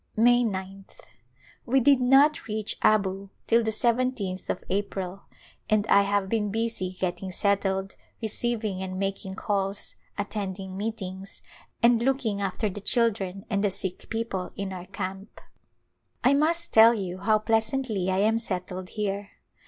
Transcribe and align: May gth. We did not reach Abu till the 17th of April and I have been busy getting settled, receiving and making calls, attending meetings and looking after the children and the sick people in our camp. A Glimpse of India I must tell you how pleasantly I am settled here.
May 0.17 0.43
gth. 0.43 0.99
We 1.63 1.79
did 1.79 2.01
not 2.01 2.47
reach 2.47 2.75
Abu 2.81 3.29
till 3.45 3.61
the 3.61 3.69
17th 3.69 4.49
of 4.49 4.63
April 4.67 5.25
and 5.69 5.85
I 5.85 6.01
have 6.01 6.27
been 6.27 6.49
busy 6.49 6.97
getting 6.99 7.31
settled, 7.31 7.95
receiving 8.19 8.81
and 8.81 8.97
making 8.97 9.35
calls, 9.35 9.93
attending 10.17 10.75
meetings 10.75 11.43
and 11.83 12.01
looking 12.01 12.41
after 12.41 12.67
the 12.67 12.81
children 12.81 13.45
and 13.47 13.63
the 13.63 13.69
sick 13.69 14.09
people 14.09 14.51
in 14.55 14.73
our 14.73 14.87
camp. 14.87 15.39
A 16.23 16.29
Glimpse 16.29 16.29
of 16.29 16.29
India 16.29 16.31
I 16.31 16.33
must 16.39 16.73
tell 16.73 16.93
you 16.95 17.17
how 17.19 17.37
pleasantly 17.37 18.09
I 18.09 18.17
am 18.17 18.39
settled 18.39 18.89
here. 18.89 19.29